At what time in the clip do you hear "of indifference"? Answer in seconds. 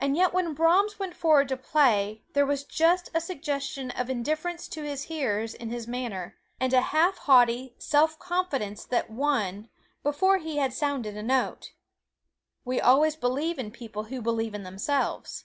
3.92-4.66